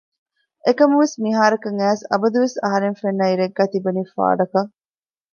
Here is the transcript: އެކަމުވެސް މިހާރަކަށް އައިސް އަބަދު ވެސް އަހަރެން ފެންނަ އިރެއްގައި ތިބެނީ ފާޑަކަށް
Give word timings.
އެކަމުވެސް 0.65 1.15
މިހާރަކަށް 1.23 1.79
އައިސް 1.81 2.05
އަބަދު 2.11 2.37
ވެސް 2.43 2.57
އަހަރެން 2.63 2.97
ފެންނަ 3.01 3.25
އިރެއްގައި 3.29 3.71
ތިބެނީ 3.73 4.01
ފާޑަކަށް 4.13 4.71